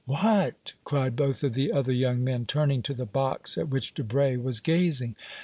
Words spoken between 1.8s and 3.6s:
young men, turning to the box